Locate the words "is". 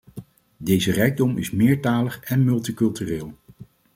1.37-1.51